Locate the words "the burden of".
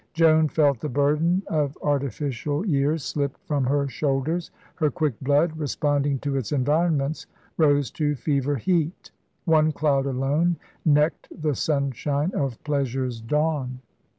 0.79-1.77